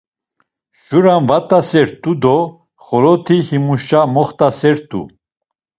Şura 0.83 1.15
mvat̆asert̆u 1.23 2.11
do 2.21 2.37
xoloti 2.85 3.37
himuşa 3.47 4.01
moxt̆asert̆u. 4.13 5.01